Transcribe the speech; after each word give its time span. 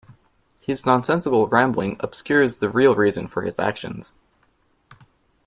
His 0.61 0.83
nonsensical 0.83 1.45
rambling 1.47 1.95
obscures 1.99 2.57
the 2.57 2.69
real 2.69 2.95
reason 2.95 3.27
for 3.27 3.43
his 3.43 3.59
actions. 3.59 4.13